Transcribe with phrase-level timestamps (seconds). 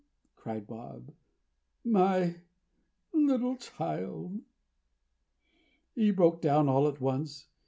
[0.35, 1.13] cried Bob.
[1.85, 2.37] "My
[3.13, 4.39] little child!"
[5.93, 7.45] He broke down all at once.